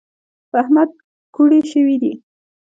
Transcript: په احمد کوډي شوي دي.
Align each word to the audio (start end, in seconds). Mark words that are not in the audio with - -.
په 0.49 0.55
احمد 0.63 0.89
کوډي 1.35 1.61
شوي 1.71 1.95
دي. 2.01 2.13